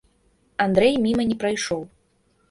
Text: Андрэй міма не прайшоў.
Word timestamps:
Андрэй 0.63 0.95
міма 1.03 1.25
не 1.31 1.37
прайшоў. 1.43 1.81